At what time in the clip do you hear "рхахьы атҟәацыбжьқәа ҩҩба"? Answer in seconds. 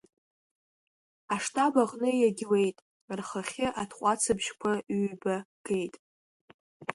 3.17-5.35